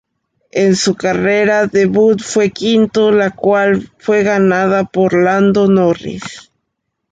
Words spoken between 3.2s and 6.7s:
cual fue ganada por Lando Norris.